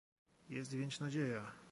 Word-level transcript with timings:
Jest 0.49 0.73
więc 0.75 0.99
nadzieja! 0.99 1.53